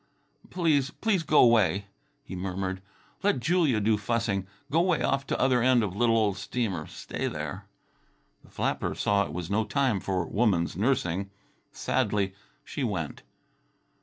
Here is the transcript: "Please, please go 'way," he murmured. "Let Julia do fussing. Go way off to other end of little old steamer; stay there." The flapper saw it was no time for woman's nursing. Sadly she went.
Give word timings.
"Please, 0.49 0.89
please 0.89 1.21
go 1.21 1.45
'way," 1.45 1.85
he 2.23 2.35
murmured. 2.35 2.81
"Let 3.21 3.39
Julia 3.39 3.79
do 3.79 3.99
fussing. 3.99 4.47
Go 4.71 4.81
way 4.81 5.03
off 5.03 5.27
to 5.27 5.39
other 5.39 5.61
end 5.61 5.83
of 5.83 5.95
little 5.95 6.17
old 6.17 6.37
steamer; 6.37 6.87
stay 6.87 7.27
there." 7.27 7.67
The 8.43 8.49
flapper 8.49 8.95
saw 8.95 9.25
it 9.25 9.31
was 9.31 9.51
no 9.51 9.63
time 9.63 9.99
for 9.99 10.25
woman's 10.25 10.75
nursing. 10.75 11.29
Sadly 11.71 12.33
she 12.65 12.83
went. 12.83 13.21